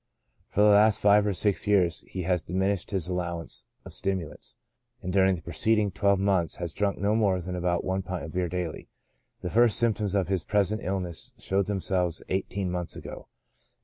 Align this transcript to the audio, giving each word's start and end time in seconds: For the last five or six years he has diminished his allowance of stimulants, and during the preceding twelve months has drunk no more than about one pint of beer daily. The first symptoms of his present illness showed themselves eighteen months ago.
For 0.47 0.63
the 0.63 0.69
last 0.69 0.99
five 0.99 1.27
or 1.27 1.33
six 1.35 1.67
years 1.67 2.03
he 2.07 2.23
has 2.23 2.41
diminished 2.41 2.89
his 2.89 3.07
allowance 3.07 3.65
of 3.85 3.93
stimulants, 3.93 4.55
and 5.03 5.13
during 5.13 5.35
the 5.35 5.43
preceding 5.43 5.91
twelve 5.91 6.17
months 6.17 6.55
has 6.55 6.73
drunk 6.73 6.97
no 6.97 7.13
more 7.13 7.39
than 7.39 7.55
about 7.55 7.83
one 7.83 8.01
pint 8.01 8.25
of 8.25 8.33
beer 8.33 8.49
daily. 8.49 8.89
The 9.41 9.51
first 9.51 9.77
symptoms 9.77 10.15
of 10.15 10.27
his 10.27 10.43
present 10.43 10.81
illness 10.83 11.33
showed 11.37 11.67
themselves 11.67 12.23
eighteen 12.29 12.71
months 12.71 12.95
ago. 12.95 13.27